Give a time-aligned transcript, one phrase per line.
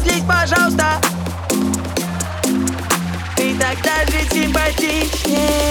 [0.00, 1.00] разлить, пожалуйста.
[3.36, 5.69] Ты так даже симпатичнее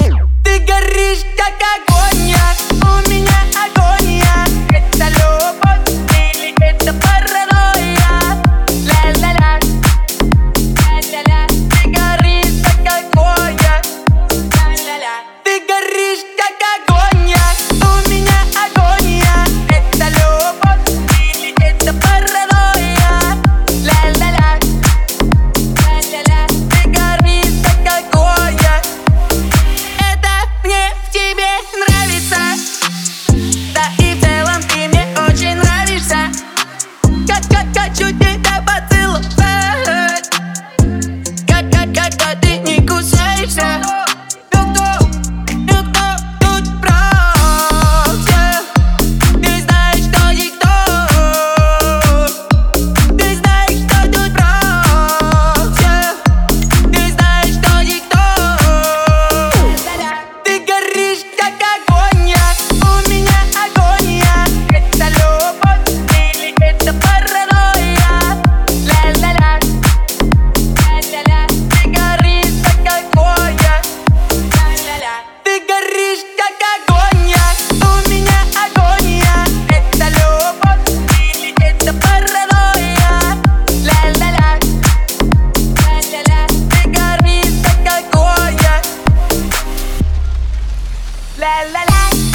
[91.40, 92.29] la la la.